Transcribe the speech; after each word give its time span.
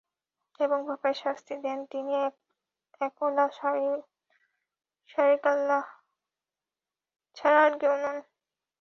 এবং 0.59 0.79
পাপের 0.87 1.15
শাস্তি 1.15 1.53
দেন 1.63 1.79
তিনি 1.91 2.11
এক 3.01 3.15
ও 3.21 3.27
লা-শরীক 3.35 4.01
আল্লাহ 5.45 5.83
ছাড়া 7.37 7.59
আর 7.65 7.73
কেউ 7.81 7.93
নন। 8.03 8.17